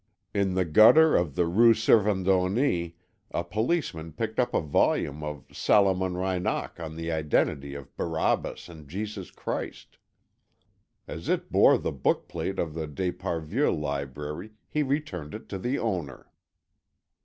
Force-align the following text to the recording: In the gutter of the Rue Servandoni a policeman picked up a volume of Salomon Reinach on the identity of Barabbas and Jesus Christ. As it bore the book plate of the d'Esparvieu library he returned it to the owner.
In 0.33 0.55
the 0.55 0.65
gutter 0.65 1.15
of 1.15 1.35
the 1.35 1.45
Rue 1.45 1.75
Servandoni 1.75 2.95
a 3.29 3.43
policeman 3.43 4.13
picked 4.13 4.39
up 4.39 4.51
a 4.55 4.59
volume 4.59 5.23
of 5.23 5.45
Salomon 5.51 6.15
Reinach 6.17 6.79
on 6.79 6.95
the 6.95 7.11
identity 7.11 7.75
of 7.75 7.95
Barabbas 7.95 8.67
and 8.67 8.89
Jesus 8.89 9.29
Christ. 9.29 9.99
As 11.07 11.29
it 11.29 11.51
bore 11.51 11.77
the 11.77 11.91
book 11.91 12.27
plate 12.27 12.57
of 12.57 12.73
the 12.73 12.87
d'Esparvieu 12.87 13.69
library 13.71 14.53
he 14.67 14.81
returned 14.81 15.35
it 15.35 15.47
to 15.49 15.59
the 15.59 15.77
owner. 15.77 16.31